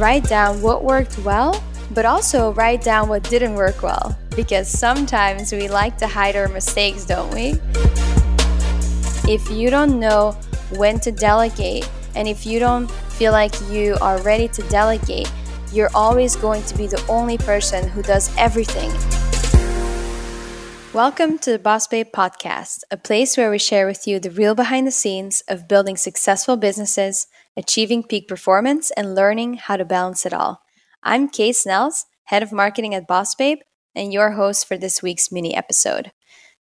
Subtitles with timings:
[0.00, 4.16] write down what worked well, but also write down what didn't work well.
[4.34, 7.60] Because sometimes we like to hide our mistakes, don't we?
[9.30, 10.32] If you don't know
[10.70, 15.30] when to delegate, and if you don't feel like you are ready to delegate,
[15.70, 18.90] you're always going to be the only person who does everything.
[20.94, 24.54] Welcome to the Boss Babe podcast, a place where we share with you the real
[24.54, 27.26] behind the scenes of building successful businesses,
[27.60, 30.62] achieving peak performance, and learning how to balance it all.
[31.02, 33.58] I'm Kay Snels, head of marketing at Boss Babe,
[33.94, 36.10] and your host for this week's mini episode.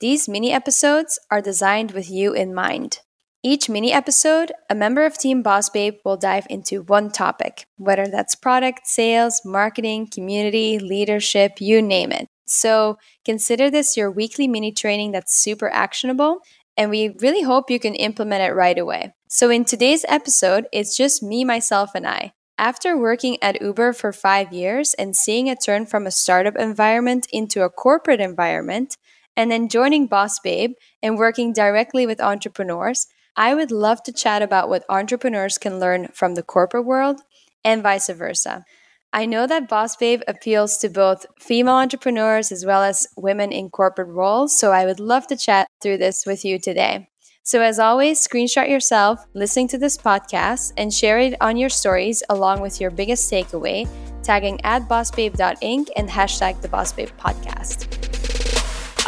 [0.00, 3.00] These mini episodes are designed with you in mind.
[3.44, 8.06] Each mini episode, a member of Team Boss Babe will dive into one topic, whether
[8.06, 12.28] that's product, sales, marketing, community, leadership, you name it.
[12.46, 12.96] So
[13.26, 16.38] consider this your weekly mini training that's super actionable,
[16.78, 19.12] and we really hope you can implement it right away.
[19.28, 22.32] So, in today's episode, it's just me, myself, and I.
[22.56, 27.26] After working at Uber for five years and seeing it turn from a startup environment
[27.32, 28.96] into a corporate environment,
[29.36, 33.06] and then joining Boss Babe and working directly with entrepreneurs,
[33.36, 37.20] I would love to chat about what entrepreneurs can learn from the corporate world
[37.64, 38.64] and vice versa.
[39.12, 43.70] I know that Boss Babe appeals to both female entrepreneurs as well as women in
[43.70, 47.08] corporate roles, so I would love to chat through this with you today.
[47.42, 52.22] So, as always, screenshot yourself listening to this podcast and share it on your stories
[52.28, 53.88] along with your biggest takeaway,
[54.22, 58.17] tagging at bossbabe.inc and hashtag the Boss Babe podcast.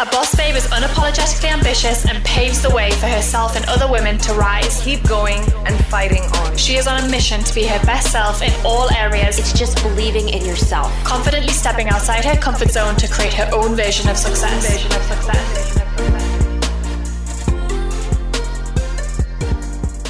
[0.00, 4.16] A boss babe is unapologetically ambitious and paves the way for herself and other women
[4.20, 4.82] to rise.
[4.82, 6.56] Keep going and fighting on.
[6.56, 9.38] She is on a mission to be her best self in all areas.
[9.38, 10.90] It's just believing in yourself.
[11.04, 14.72] Confidently stepping outside her comfort zone to create her own version of success.
[14.72, 15.80] Vision of success.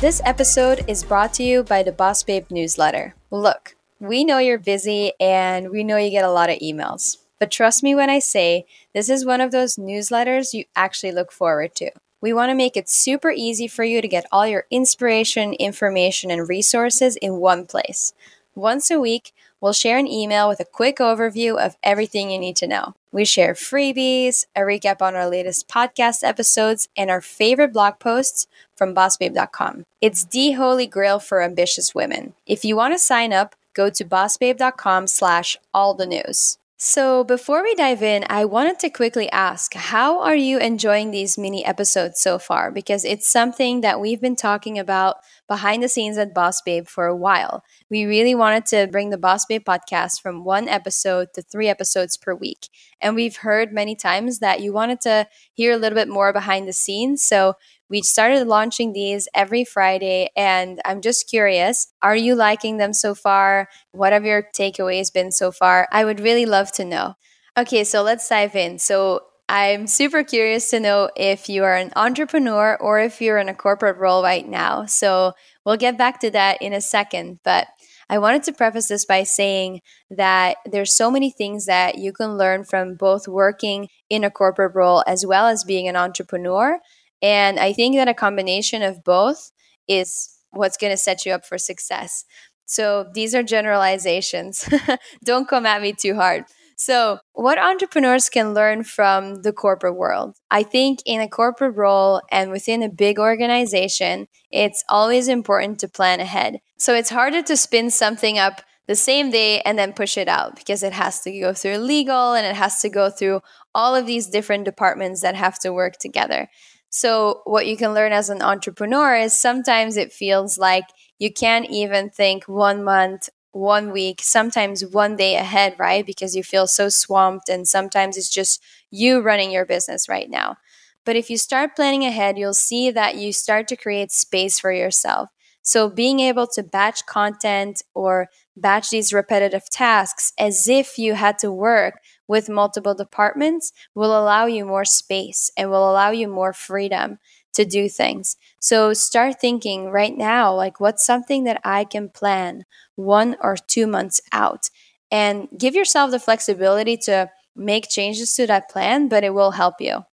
[0.00, 3.16] This episode is brought to you by the Boss Babe newsletter.
[3.32, 7.16] Look, we know you're busy and we know you get a lot of emails.
[7.40, 11.32] But trust me when I say this is one of those newsletters you actually look
[11.32, 11.90] forward to.
[12.20, 16.30] We want to make it super easy for you to get all your inspiration, information,
[16.30, 18.12] and resources in one place.
[18.54, 22.56] Once a week, we'll share an email with a quick overview of everything you need
[22.56, 22.94] to know.
[23.10, 28.46] We share freebies, a recap on our latest podcast episodes, and our favorite blog posts
[28.76, 29.86] from bossbabe.com.
[30.02, 32.34] It's the holy grail for ambitious women.
[32.46, 36.58] If you want to sign up, go to bossbabe.com slash all the news.
[36.82, 41.36] So, before we dive in, I wanted to quickly ask how are you enjoying these
[41.36, 42.70] mini episodes so far?
[42.70, 47.04] Because it's something that we've been talking about behind the scenes at Boss Babe for
[47.04, 47.62] a while.
[47.90, 52.16] We really wanted to bring the Boss Babe podcast from one episode to three episodes
[52.16, 52.70] per week.
[52.98, 56.66] And we've heard many times that you wanted to hear a little bit more behind
[56.66, 57.22] the scenes.
[57.22, 57.56] So,
[57.90, 63.14] we started launching these every Friday, and I'm just curious are you liking them so
[63.14, 63.68] far?
[63.90, 65.88] What have your takeaways been so far?
[65.92, 67.14] I would really love to know.
[67.58, 68.78] Okay, so let's dive in.
[68.78, 73.48] So, I'm super curious to know if you are an entrepreneur or if you're in
[73.48, 74.86] a corporate role right now.
[74.86, 75.32] So,
[75.66, 77.40] we'll get back to that in a second.
[77.42, 77.66] But
[78.08, 82.36] I wanted to preface this by saying that there's so many things that you can
[82.36, 86.78] learn from both working in a corporate role as well as being an entrepreneur.
[87.22, 89.50] And I think that a combination of both
[89.88, 92.24] is what's going to set you up for success.
[92.66, 94.68] So these are generalizations.
[95.24, 96.44] Don't come at me too hard.
[96.76, 100.36] So, what entrepreneurs can learn from the corporate world?
[100.50, 105.88] I think in a corporate role and within a big organization, it's always important to
[105.88, 106.60] plan ahead.
[106.78, 110.56] So, it's harder to spin something up the same day and then push it out
[110.56, 113.42] because it has to go through legal and it has to go through
[113.74, 116.48] all of these different departments that have to work together.
[116.90, 120.84] So, what you can learn as an entrepreneur is sometimes it feels like
[121.18, 126.04] you can't even think one month, one week, sometimes one day ahead, right?
[126.04, 130.56] Because you feel so swamped, and sometimes it's just you running your business right now.
[131.04, 134.72] But if you start planning ahead, you'll see that you start to create space for
[134.72, 135.30] yourself.
[135.62, 141.38] So, being able to batch content or batch these repetitive tasks as if you had
[141.38, 146.52] to work with multiple departments will allow you more space and will allow you more
[146.52, 147.18] freedom
[147.52, 148.36] to do things.
[148.60, 153.88] So start thinking right now like what's something that I can plan one or two
[153.88, 154.70] months out
[155.10, 159.80] and give yourself the flexibility to make changes to that plan, but it will help
[159.80, 160.04] you.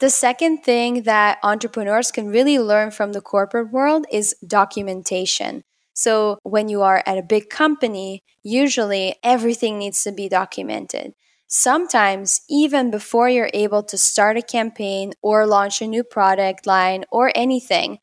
[0.00, 5.62] The second thing that entrepreneurs can really learn from the corporate world is documentation.
[5.92, 11.14] So, when you are at a big company, usually everything needs to be documented.
[11.50, 17.06] Sometimes, even before you're able to start a campaign or launch a new product line
[17.10, 18.00] or anything,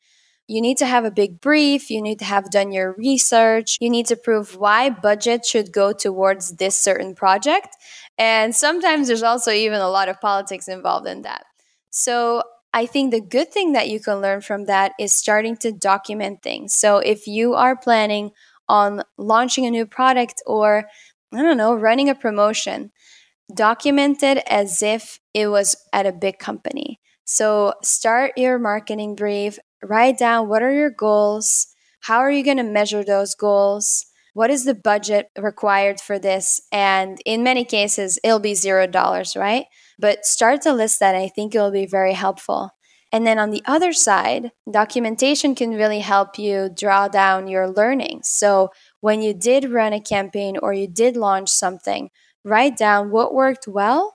[0.48, 3.88] you need to have a big brief, you need to have done your research, you
[3.88, 7.68] need to prove why budget should go towards this certain project.
[8.18, 11.44] And sometimes there's also even a lot of politics involved in that.
[11.90, 12.42] So
[12.74, 16.42] I think the good thing that you can learn from that is starting to document
[16.42, 16.74] things.
[16.74, 18.32] So if you are planning
[18.68, 20.88] on launching a new product or,
[21.32, 22.90] I don't know, running a promotion,
[23.54, 27.00] document it as if it was at a big company.
[27.24, 31.66] So start your marketing brief, write down what are your goals,
[32.00, 34.06] how are you going to measure those goals,
[34.36, 36.60] what is the budget required for this?
[36.70, 39.64] And in many cases, it'll be zero dollars, right?
[39.98, 41.14] But start to list that.
[41.14, 42.70] I think it will be very helpful.
[43.10, 48.20] And then on the other side, documentation can really help you draw down your learning.
[48.24, 48.68] So
[49.00, 52.10] when you did run a campaign or you did launch something,
[52.46, 54.14] write down what worked well,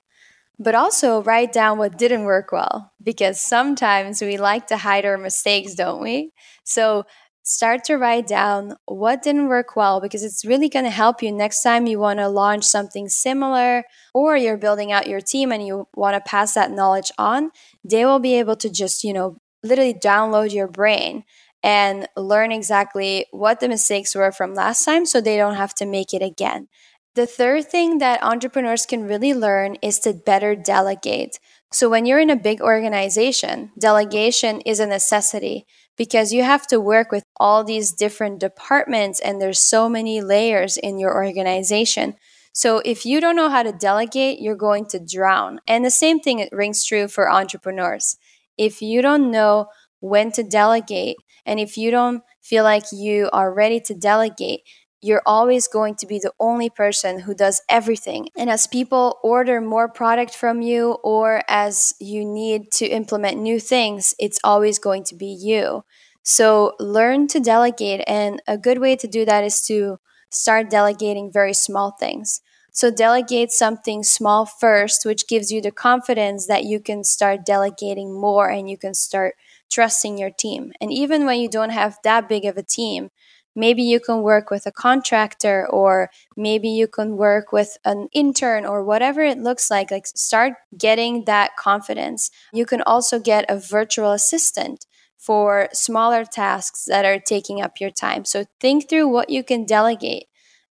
[0.58, 5.18] but also write down what didn't work well because sometimes we like to hide our
[5.18, 6.32] mistakes, don't we?
[6.64, 7.06] So
[7.44, 11.32] start to write down what didn't work well because it's really going to help you
[11.32, 13.84] next time you want to launch something similar
[14.14, 17.50] or you're building out your team and you want to pass that knowledge on
[17.84, 21.24] they will be able to just you know literally download your brain
[21.64, 25.86] and learn exactly what the mistakes were from last time so they don't have to
[25.86, 26.68] make it again
[27.16, 31.40] the third thing that entrepreneurs can really learn is to better delegate
[31.74, 35.66] so when you're in a big organization delegation is a necessity
[36.02, 40.76] because you have to work with all these different departments and there's so many layers
[40.76, 42.16] in your organization.
[42.54, 45.60] So if you don't know how to delegate, you're going to drown.
[45.68, 48.18] And the same thing rings true for entrepreneurs.
[48.58, 49.68] If you don't know
[50.00, 54.62] when to delegate and if you don't feel like you are ready to delegate,
[55.02, 58.28] you're always going to be the only person who does everything.
[58.38, 63.60] And as people order more product from you or as you need to implement new
[63.60, 65.84] things, it's always going to be you.
[66.24, 68.04] So learn to delegate.
[68.06, 69.98] And a good way to do that is to
[70.30, 72.42] start delegating very small things.
[72.72, 78.14] So delegate something small first, which gives you the confidence that you can start delegating
[78.14, 79.36] more and you can start
[79.70, 80.72] trusting your team.
[80.80, 83.10] And even when you don't have that big of a team,
[83.56, 88.66] maybe you can work with a contractor or maybe you can work with an intern
[88.66, 92.32] or whatever it looks like like start getting that confidence.
[92.54, 94.86] You can also get a virtual assistant
[95.18, 98.26] for smaller tasks that are taking up your time.
[98.26, 100.26] So think through what you can delegate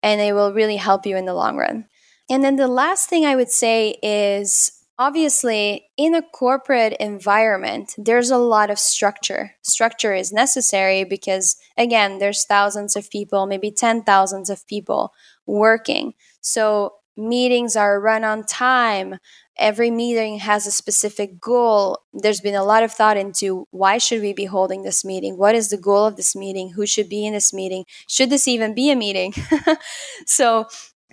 [0.01, 1.85] and it will really help you in the long run.
[2.29, 8.31] And then the last thing i would say is Obviously, in a corporate environment, there's
[8.31, 9.51] a lot of structure.
[9.61, 15.13] Structure is necessary because, again, there's thousands of people, maybe 10,000s of people
[15.45, 16.13] working.
[16.41, 19.19] So, meetings are run on time.
[19.59, 21.99] Every meeting has a specific goal.
[22.13, 25.37] There's been a lot of thought into why should we be holding this meeting?
[25.37, 26.71] What is the goal of this meeting?
[26.71, 27.85] Who should be in this meeting?
[28.07, 29.33] Should this even be a meeting?
[30.25, 30.67] so,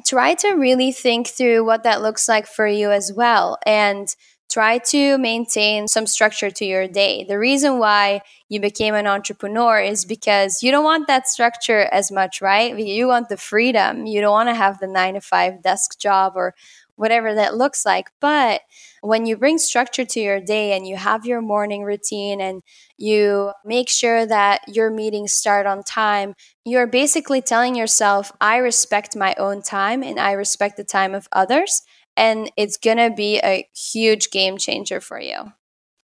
[0.06, 4.14] try to really think through what that looks like for you as well and
[4.50, 7.24] try to maintain some structure to your day.
[7.24, 12.12] The reason why you became an entrepreneur is because you don't want that structure as
[12.12, 12.78] much, right?
[12.78, 14.06] You want the freedom.
[14.06, 16.54] You don't want to have the nine to five desk job or
[16.96, 18.10] whatever that looks like.
[18.20, 18.62] But
[19.02, 22.62] when you bring structure to your day and you have your morning routine and
[22.96, 29.16] you make sure that your meetings start on time, you're basically telling yourself, I respect
[29.16, 31.82] my own time and I respect the time of others.
[32.16, 35.52] And it's going to be a huge game changer for you.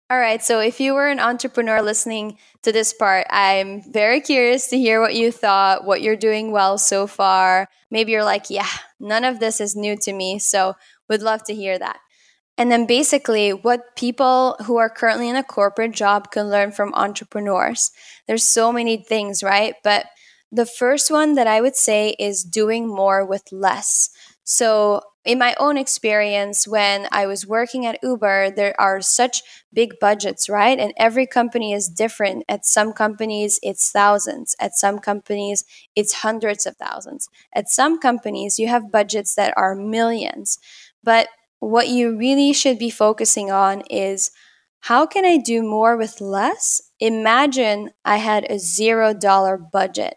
[0.09, 0.41] All right.
[0.41, 5.01] So, if you were an entrepreneur listening to this part, I'm very curious to hear
[5.01, 7.67] what you thought, what you're doing well so far.
[7.91, 8.69] Maybe you're like, yeah,
[9.01, 10.39] none of this is new to me.
[10.39, 10.75] So,
[11.09, 11.99] would love to hear that.
[12.57, 16.93] And then, basically, what people who are currently in a corporate job can learn from
[16.93, 17.91] entrepreneurs.
[18.27, 19.75] There's so many things, right?
[19.83, 20.05] But
[20.51, 24.09] the first one that I would say is doing more with less.
[24.45, 29.43] So, in my own experience, when I was working at Uber, there are such
[29.73, 30.79] big budgets, right?
[30.79, 32.45] And every company is different.
[32.47, 34.55] At some companies, it's thousands.
[34.59, 35.65] At some companies,
[35.95, 37.29] it's hundreds of thousands.
[37.53, 40.59] At some companies, you have budgets that are millions.
[41.03, 41.27] But
[41.59, 44.31] what you really should be focusing on is
[44.81, 46.81] how can I do more with less?
[47.01, 50.15] Imagine I had a zero dollar budget.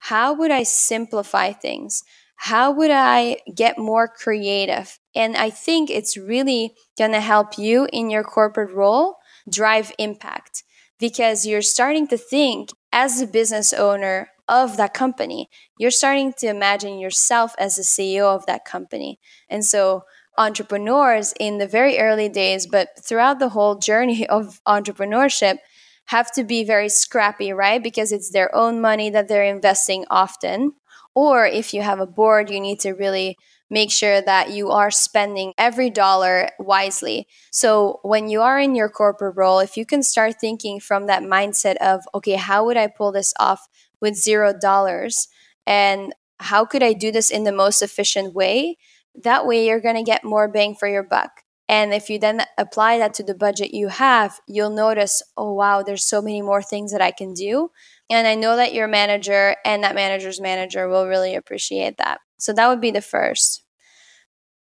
[0.00, 2.04] How would I simplify things?
[2.42, 4.98] How would I get more creative?
[5.14, 9.18] And I think it's really going to help you in your corporate role
[9.48, 10.64] drive impact
[10.98, 15.50] because you're starting to think as a business owner of that company.
[15.78, 19.20] You're starting to imagine yourself as the CEO of that company.
[19.48, 20.02] And so,
[20.36, 25.58] entrepreneurs in the very early days, but throughout the whole journey of entrepreneurship,
[26.06, 27.80] have to be very scrappy, right?
[27.80, 30.72] Because it's their own money that they're investing often.
[31.14, 33.36] Or if you have a board, you need to really
[33.68, 37.26] make sure that you are spending every dollar wisely.
[37.50, 41.22] So when you are in your corporate role, if you can start thinking from that
[41.22, 43.66] mindset of, okay, how would I pull this off
[44.00, 45.28] with zero dollars?
[45.66, 48.76] And how could I do this in the most efficient way?
[49.14, 51.42] That way, you're going to get more bang for your buck.
[51.68, 55.82] And if you then apply that to the budget you have, you'll notice, oh, wow,
[55.82, 57.70] there's so many more things that I can do.
[58.12, 62.20] And I know that your manager and that manager's manager will really appreciate that.
[62.38, 63.64] So that would be the first.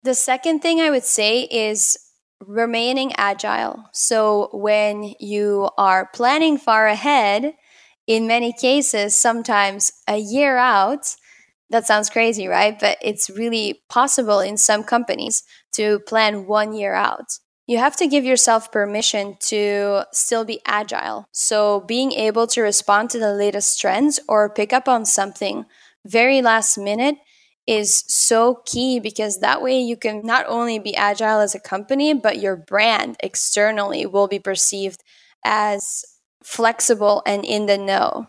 [0.01, 1.97] The second thing I would say is
[2.39, 3.83] remaining agile.
[3.91, 7.53] So when you are planning far ahead,
[8.07, 11.15] in many cases, sometimes a year out,
[11.69, 12.79] that sounds crazy, right?
[12.79, 17.39] But it's really possible in some companies to plan one year out.
[17.65, 21.27] You have to give yourself permission to still be agile.
[21.31, 25.65] So, being able to respond to the latest trends or pick up on something
[26.05, 27.15] very last minute
[27.65, 32.13] is so key because that way you can not only be agile as a company,
[32.13, 35.01] but your brand externally will be perceived
[35.45, 36.03] as
[36.43, 38.27] flexible and in the know.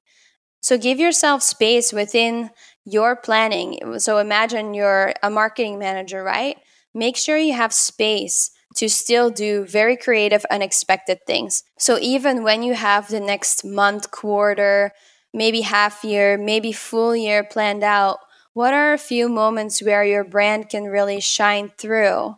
[0.60, 2.50] So, give yourself space within
[2.84, 3.98] your planning.
[3.98, 6.58] So imagine you're a marketing manager, right?
[6.94, 11.62] Make sure you have space to still do very creative, unexpected things.
[11.78, 14.92] So even when you have the next month, quarter,
[15.32, 18.18] maybe half year, maybe full year planned out,
[18.52, 22.36] what are a few moments where your brand can really shine through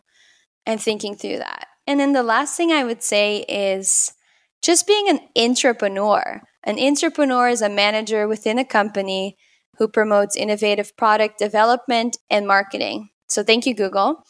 [0.64, 1.66] and thinking through that?
[1.86, 4.12] And then the last thing I would say is
[4.62, 6.40] just being an intrapreneur.
[6.64, 9.36] An intrapreneur is a manager within a company
[9.78, 13.10] who promotes innovative product development and marketing.
[13.28, 14.24] So thank you, Google.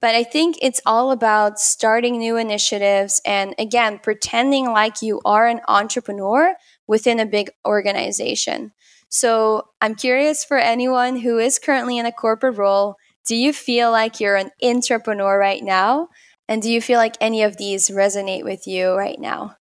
[0.00, 5.46] But I think it's all about starting new initiatives and again, pretending like you are
[5.46, 6.54] an intrapreneur
[6.86, 8.72] within a big organization.
[9.08, 13.90] So I'm curious for anyone who is currently in a corporate role, do you feel
[13.90, 16.08] like you're an intrapreneur right now?
[16.48, 19.56] And do you feel like any of these resonate with you right now?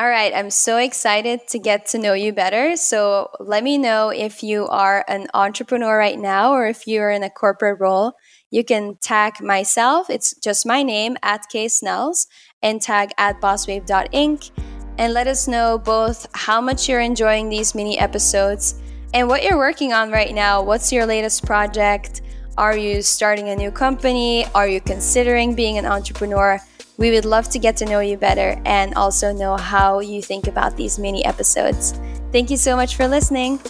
[0.00, 2.76] All right, I'm so excited to get to know you better.
[2.76, 7.24] So let me know if you are an entrepreneur right now or if you're in
[7.24, 8.12] a corporate role.
[8.52, 12.28] You can tag myself, it's just my name at Kay Snels,
[12.62, 14.50] and tag at bossbabe.inc
[14.98, 18.80] and let us know both how much you're enjoying these mini episodes
[19.14, 20.62] and what you're working on right now.
[20.62, 22.22] What's your latest project?
[22.56, 24.46] Are you starting a new company?
[24.54, 26.60] Are you considering being an entrepreneur?
[26.98, 30.48] We would love to get to know you better and also know how you think
[30.48, 31.92] about these mini episodes.
[32.32, 33.60] Thank you so much for listening.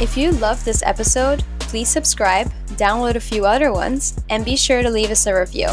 [0.00, 4.82] If you love this episode, please subscribe, download a few other ones, and be sure
[4.82, 5.68] to leave us a review.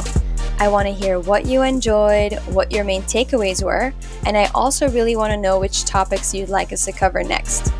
[0.59, 3.93] I want to hear what you enjoyed, what your main takeaways were,
[4.25, 7.71] and I also really want to know which topics you'd like us to cover next.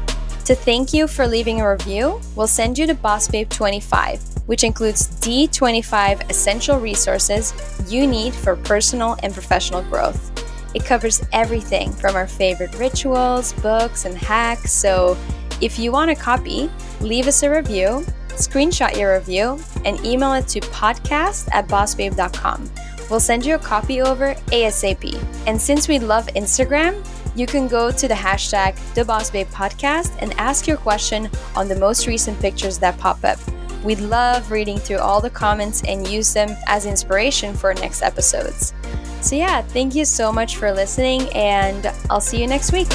[0.46, 4.64] To thank you for leaving a review, we'll send you to Boss Babe 25 which
[4.64, 7.54] includes D25 essential resources
[7.88, 10.32] you need for personal and professional growth.
[10.74, 14.74] It covers everything from our favorite rituals, books, and hacks.
[14.74, 15.16] So
[15.62, 16.68] if you want a copy,
[17.00, 22.72] leave us a review, screenshot your review, and email it to podcast at bossbabe.com.
[23.08, 25.24] We'll send you a copy over ASAP.
[25.46, 30.78] And since we love Instagram, you can go to the hashtag TheBossBabePodcast and ask your
[30.78, 33.38] question on the most recent pictures that pop up.
[33.84, 38.74] We love reading through all the comments and use them as inspiration for next episodes.
[39.22, 42.88] So, yeah, thank you so much for listening, and I'll see you next week.